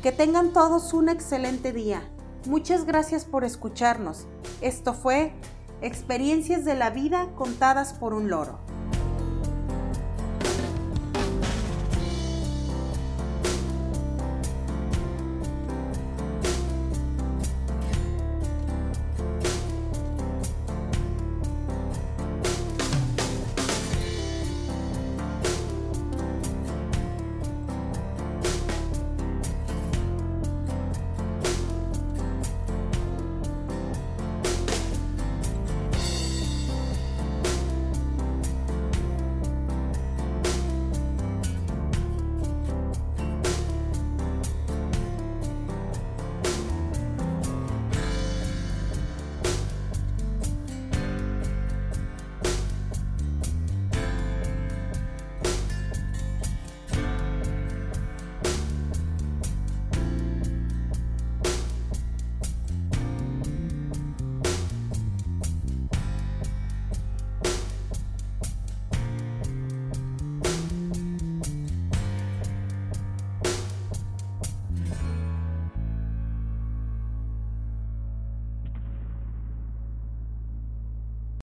Que 0.02 0.12
tengan 0.12 0.52
todos 0.52 0.94
un 0.94 1.10
excelente 1.10 1.72
día. 1.72 2.02
Muchas 2.48 2.86
gracias 2.86 3.24
por 3.24 3.44
escucharnos. 3.44 4.26
Esto 4.62 4.96
fue 4.96 5.34
Experiencias 5.82 6.64
de 6.64 6.76
la 6.76 6.92
vida 6.92 7.30
contadas 7.36 7.94
por 7.94 8.14
un 8.14 8.30
loro. 8.30 8.60